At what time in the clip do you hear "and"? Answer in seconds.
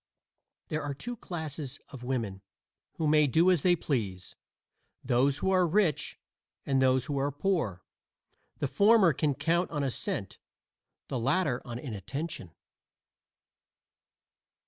6.65-6.81